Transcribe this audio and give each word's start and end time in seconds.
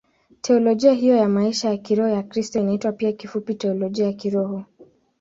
Teolojia 0.41 0.91
hiyo 0.91 1.15
ya 1.15 1.29
maisha 1.29 1.69
ya 1.69 1.77
kiroho 1.77 2.09
ya 2.09 2.23
Kikristo 2.23 2.59
inaitwa 2.59 2.91
pia 2.91 3.11
kifupi 3.13 3.55
Teolojia 3.55 4.05
ya 4.05 4.13
Kiroho. 4.13 4.65